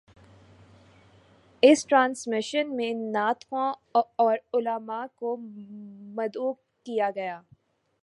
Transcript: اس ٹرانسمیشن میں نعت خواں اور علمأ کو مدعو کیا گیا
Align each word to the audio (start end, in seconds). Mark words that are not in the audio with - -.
اس 1.63 1.85
ٹرانسمیشن 1.87 2.75
میں 2.75 2.91
نعت 3.11 3.45
خواں 3.49 3.71
اور 4.15 4.37
علمأ 4.53 5.05
کو 5.15 5.35
مدعو 6.15 6.53
کیا 6.85 7.09
گیا 7.15 7.41